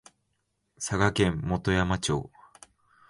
[0.79, 2.31] 佐賀県基山町